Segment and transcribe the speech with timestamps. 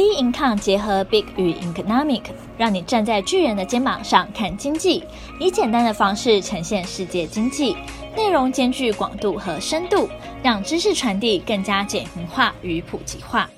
[0.00, 2.22] B Income 结合 Big 与 Economic，
[2.56, 5.04] 让你站在巨人的肩膀上看经济，
[5.38, 7.76] 以简单的方式呈现世界经济，
[8.16, 10.08] 内容兼具广度和深度，
[10.42, 13.50] 让知识传递更加简明化与普及化。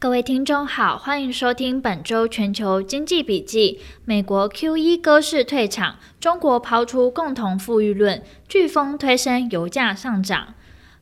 [0.00, 3.78] 各位听众好，欢迎收听本周全球经济笔记。
[4.06, 10.54] 美国 QE 歌式退场，中国抛出共同富裕论，飓风推升油价上涨。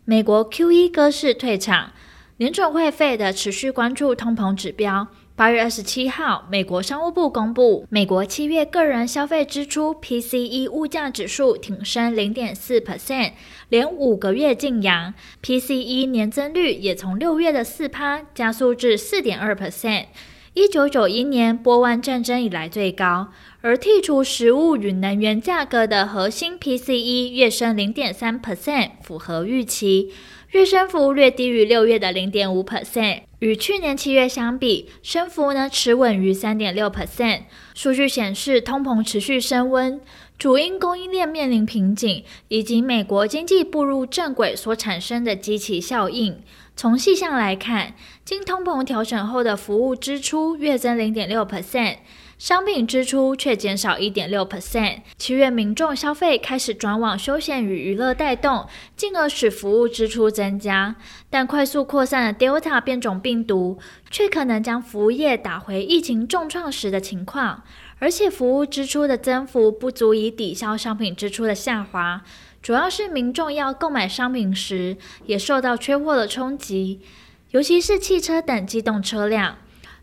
[0.05, 1.93] 美国 QE 歌式退场。
[2.41, 5.06] 联准会费的持续关注通膨指标。
[5.36, 13.32] 八月二十七号，美国商务部公布，美国七月个人消费支出 PCE 物价指数挺升零点四 percent，
[13.68, 15.12] 连五个月劲扬。
[15.42, 20.07] PCE 年增率也从六月的四趴加速至四点二 percent，
[20.54, 23.29] 一九九一年波湾战争以来最高。
[23.60, 30.15] 而剔除食物与能源价格的核心 PCE 月升零点三 percent，符合预期。
[30.52, 37.42] 月升幅略低于六月的零点五 percent，与去年七月相比，升幅呢持稳于三点六 percent。
[37.73, 40.01] 数据显示，通膨持续升温，
[40.37, 46.40] 主因供应链面临瓶颈，以及美国经济步入正轨所产生的积极效应。
[46.74, 51.98] 从细项来看，经通膨调整后的服务支出月增零点六 percent。
[52.41, 58.66] 商品支出却减少一点六 percent，七月民众消费开始转往休闲与娱乐带动，
[58.97, 60.97] 进而使服务支出增加。
[61.29, 63.79] 但快速扩散的 Delta 变种病毒
[64.10, 67.62] 却可能将服务业打回疫情重创时的情况，
[67.99, 72.22] 而且服务支出的增幅不足以抵消商品支出的下滑，
[72.62, 74.97] 主要是民众要购买商品时
[75.27, 77.03] 也受到缺货的冲击，
[77.50, 79.59] 尤其是汽车等机动车辆。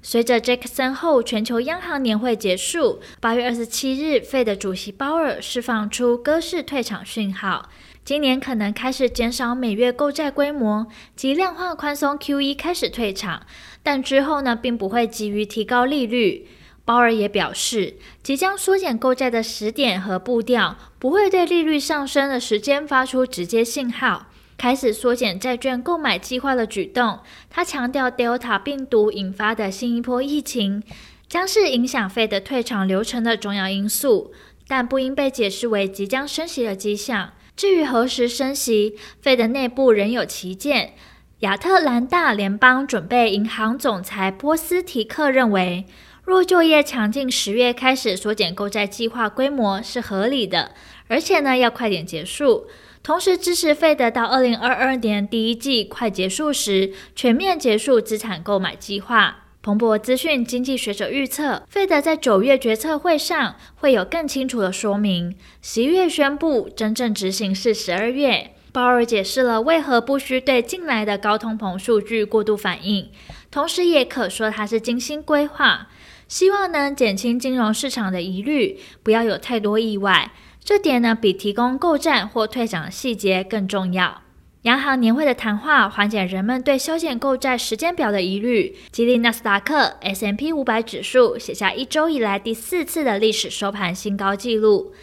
[0.10, 7.70] 随着 Jackson Hole 全球央行年会结束，八月二十七日，Fed 主席鲍尔释放出鸽式退场讯号，
[8.06, 13.42] 今年可能开始减少每月购债规模及量化宽松 QE 开始退场，
[13.84, 16.48] 但之后呢，并不会急于提高利率。
[16.86, 24.27] 鲍尔也表示，即将缩减购债的时点和步调不会对利率上升的时间发出直接信号。
[24.58, 27.20] 开始缩减债券购买计划的举动。
[27.50, 30.82] 他强调，Delta 病毒引发的新一波疫情
[31.30, 34.34] 将是影响费的退场流程的重要因素，
[34.68, 37.34] 但不应被解释为即将升息的迹象。
[37.56, 40.94] 至于何时升息费的内部仍有歧见。
[41.42, 45.86] 亚特兰大联邦准备银行总裁波斯提克认为，
[46.24, 50.72] 若就业强劲，十月开始缩减购债计划规模是合理的，
[51.08, 52.68] 而且呢要快点结束。
[53.08, 59.46] 同时支持 Fed 到二零二二年第一季快结束时，全面结束资产购买计划。
[59.62, 65.38] 彭博资讯经济学者预测，Fed 在九月决策会上会有更清楚的说明。
[65.62, 68.52] 十一月宣布，真正执行是十二月。
[68.74, 73.10] 鲍尔解释了为何不需对近来的高通膨数据过度反应，
[73.50, 75.88] 同时也可说他是精心规划，
[76.28, 80.30] 希望能减轻金融市场的疑虑，不要有太多意外。
[80.68, 84.22] 这点呢，比提供购债或退场细节更重要。
[84.64, 94.94] 央行年会的谈话缓解人们对修建购债时间表的疑虑，激励纳斯达克 S M P 五百指数写下一周以来第四次的历史收盘新高纪录。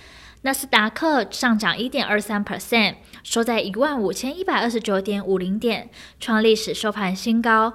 [0.43, 5.89] 纳斯达克上涨一点二三 percent，收在一万五千一百二十九点五零点，
[6.21, 7.73] 创历史收盘新高。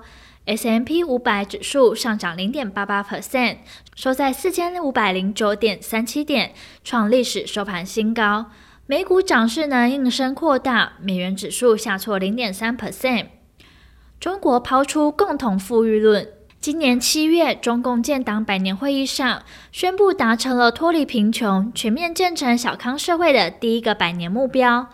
[0.50, 3.58] S M P 五百指数上涨零点八八 percent，
[3.96, 8.48] 收在四千五百零九点三七点，创历史收盘新高。
[8.88, 13.28] 美股涨势呢应声扩大，美元指数下挫零点三 percent。
[14.20, 16.28] 中国抛出共同富裕论，
[16.60, 24.90] 今年七月，中共建党百年会议上宣布达成了脱离贫穷、全面建成小康社会的第一个百年目标。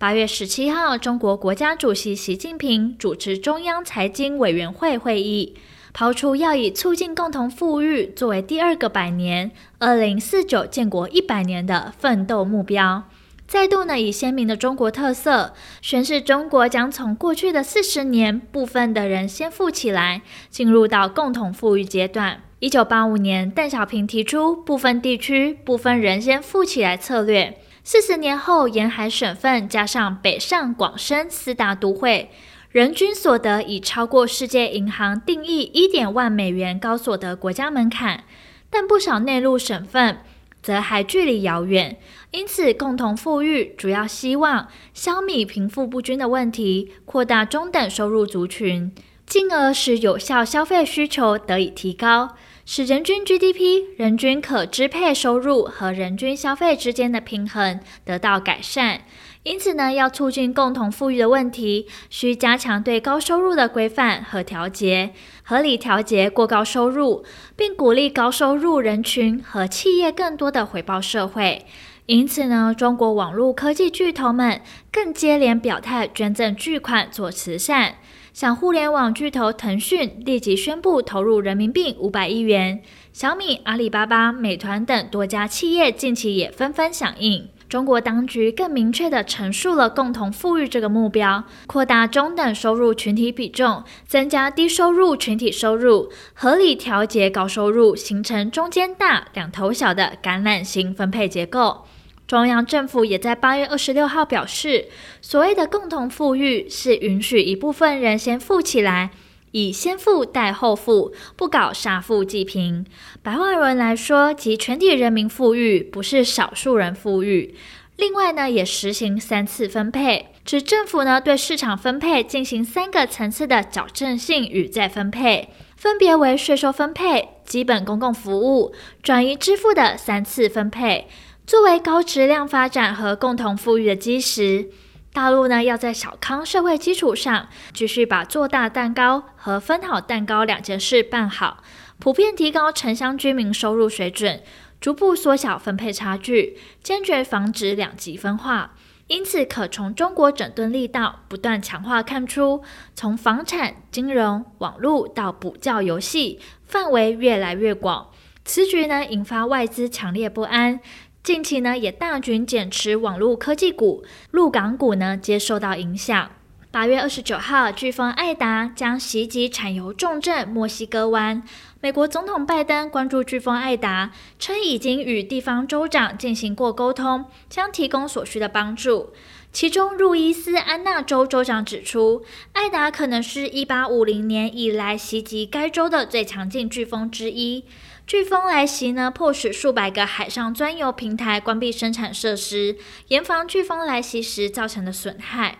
[0.00, 5.54] 八月十七号，中国国家主席习近平主持中央财经委员会会议，
[5.92, 13.02] 抛出要以促进共同富裕作为第二个百年（二零四九建国一百年）的奋斗目标，
[13.46, 15.52] 再度呢以鲜明的中国特色
[15.82, 22.40] 宣示中国将从过去的四十年部分的人先富起来，进入到共同富裕阶段。
[22.60, 27.58] 一九八五年，邓小平提出部分地区、部分人先富起来策略。
[27.92, 32.30] 四十年后，沿海省份加上北上广深四大都会，
[32.70, 38.22] 人均所得已超过世界银行定义一点万美元高所得国家门槛，
[38.70, 40.20] 但不少内陆省份
[40.62, 41.98] 则还距离遥远。
[42.30, 48.94] 因此，共同富裕主要希望消弭贫富不均的问题，扩大中等收入族群，
[49.26, 52.36] 进而使有效消费需求得以提高。
[52.72, 59.00] 使人均 GDP、人均可支配收入和人均消费之间的平衡得到改善，
[59.42, 65.10] 因此呢，要促进共同富裕的问题，需加强对高收入的规范和调节，
[65.42, 67.24] 合理调节过高收入，
[67.56, 71.66] 并鼓励高收入人群和企业更多的回报社会。
[72.06, 74.60] 因此呢，中国网络科技巨头们
[74.92, 77.96] 更接连表态捐赠巨款做慈善，
[78.40, 82.80] 像互联网巨头腾讯立即宣布投入人民币五百亿元，
[83.12, 87.50] 小米、阿里巴巴、美团等多家企业近期也纷纷响应。
[87.68, 101.84] 中国当局更明确地陈述了共同富裕这个目标，扩大中等收入群体比重，增加低收入群体收入，合理调节高收入，形成中间大、两头小的橄榄型分配结构。
[102.30, 104.86] 中央政府也在八月二十六号表示，
[105.20, 109.10] 所谓的共同富裕是允许一部分人先富起来。
[109.50, 112.86] 以先富带后富，不搞杀富济贫。
[113.20, 117.56] 白话文来说，即全体人民富裕，不是少数人富裕。
[117.96, 128.72] 另外呢，也实行三次分配，指政府呢对市场分配进行三个层次的矫正性与再分配，分别为税收分配、基本公共服务、
[129.02, 131.08] 转移支付的三次分配，
[131.50, 134.70] 作为高质量发展和共同富裕的基石。
[135.12, 141.64] 大陆呢，要在小康社会基础上，继续把做大蛋糕和分好蛋糕两件事办好，
[141.98, 144.40] 普遍提高城乡居民收入水准，
[144.80, 148.76] 逐步缩小分配差距，坚决防止两极分化。
[149.08, 152.62] 因此，可从中国整顿力道不断强化看出，
[152.94, 158.10] 从房产、金融、网络到补教、游戏，范围越来越广。
[158.44, 160.78] 此举呢，引发外资强烈不安。
[161.22, 166.30] 近期呢，也大举减持网络科技股，陆港股呢皆受到影响。
[166.72, 171.42] 八月二十九号，飓风艾达将袭击产油重镇墨西哥湾。
[171.80, 179.12] 美国总统拜登关注飓风艾达，称已经与地方州长进行过沟通，将提供所需的帮助。
[179.52, 187.64] 其中，路易斯安那州州长指出，艾达可能是一八五零年以来袭击该州的最强劲飓风之一。
[188.06, 192.76] 飓风来袭呢，迫使数百个海上钻油平台关闭生产设施，
[193.08, 195.58] 严防飓风来袭时造成的损害。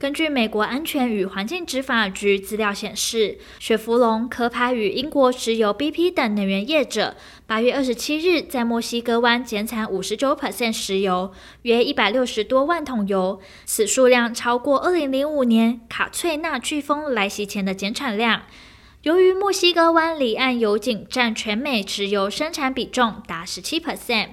[0.00, 7.14] 根据美国安全与环境执法局资料显示，雪佛龙、壳牌与英国石油 BP 等能源业者，
[7.46, 11.30] 八月二十七日在墨西哥湾减产五十九 percent 石油，
[11.64, 18.44] 约一百六十多万桶油，此数量超过二零零五年卡翠娜飓风来袭前的减产量。
[19.02, 24.28] 由于墨西哥湾离岸油井占全美石油生产比重达十七 percent，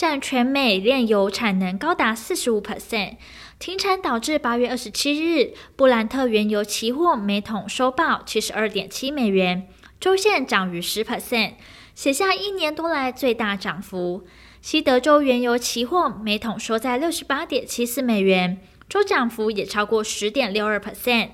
[0.00, 3.16] 占全美炼油产能高达四十五 percent，
[3.58, 9.68] 停产导致八月二十七日布兰特原油期货每桶收报七十二点七美元，
[10.00, 11.52] 周线涨逾十 percent，
[11.94, 14.26] 写下一年多来最大涨幅。
[14.62, 18.58] 西德州原油期货每桶收在六十八点七四美元。
[18.90, 21.28] 周涨幅也超过十点六二 percent，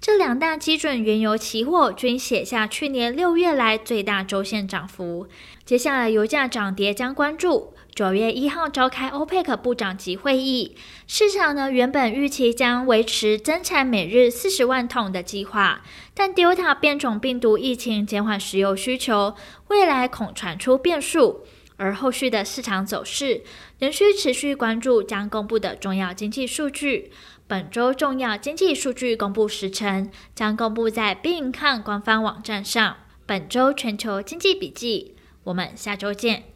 [0.00, 5.28] 这两大基准原油期货均写下去年六月来最大周线涨幅。
[5.62, 7.74] 接下来油价涨跌将关注。
[7.94, 10.74] 九月一号召开欧佩克部长级会议，
[11.06, 15.82] 市场呢原本预期将维持增产每日四十万桶的计划，
[16.14, 19.34] 但 Delta 变种病毒疫情减缓石油需求，
[19.68, 21.44] 未来恐传出变数。
[21.82, 23.42] 而后续的市场走势
[23.80, 27.10] 仍需持续关注将公布的重要经济数据。
[27.48, 32.98] 本周重要经济数据公布时程将公布在币抗官方网站上。
[33.26, 36.51] 本周全球经济笔记，我们下周见。